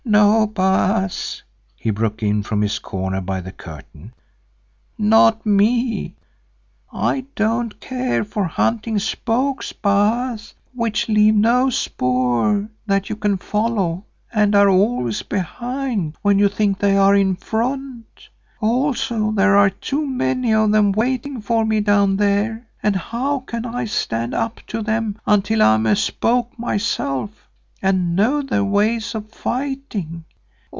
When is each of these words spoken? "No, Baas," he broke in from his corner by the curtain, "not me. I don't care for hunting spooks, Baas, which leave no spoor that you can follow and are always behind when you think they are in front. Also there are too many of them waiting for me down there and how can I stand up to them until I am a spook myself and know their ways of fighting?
"No, 0.03 0.45
Baas," 0.45 1.41
he 1.77 1.89
broke 1.89 2.21
in 2.21 2.43
from 2.43 2.61
his 2.63 2.79
corner 2.79 3.21
by 3.21 3.39
the 3.39 3.53
curtain, 3.53 4.13
"not 4.97 5.45
me. 5.45 6.15
I 6.91 7.27
don't 7.35 7.79
care 7.79 8.25
for 8.25 8.43
hunting 8.43 8.99
spooks, 8.99 9.71
Baas, 9.71 10.53
which 10.73 11.07
leave 11.07 11.35
no 11.35 11.69
spoor 11.69 12.67
that 12.87 13.09
you 13.09 13.15
can 13.15 13.37
follow 13.37 14.03
and 14.33 14.53
are 14.53 14.67
always 14.67 15.21
behind 15.21 16.17
when 16.23 16.39
you 16.39 16.49
think 16.49 16.79
they 16.79 16.97
are 16.97 17.15
in 17.15 17.37
front. 17.37 18.27
Also 18.59 19.31
there 19.31 19.55
are 19.55 19.69
too 19.69 20.05
many 20.05 20.53
of 20.53 20.71
them 20.71 20.91
waiting 20.91 21.39
for 21.39 21.63
me 21.63 21.79
down 21.79 22.17
there 22.17 22.67
and 22.83 22.97
how 22.97 23.39
can 23.39 23.65
I 23.65 23.85
stand 23.85 24.33
up 24.33 24.59
to 24.67 24.81
them 24.81 25.19
until 25.25 25.61
I 25.61 25.75
am 25.75 25.85
a 25.85 25.95
spook 25.95 26.51
myself 26.59 27.47
and 27.83 28.15
know 28.15 28.43
their 28.43 28.63
ways 28.63 29.15
of 29.15 29.27
fighting? 29.31 30.23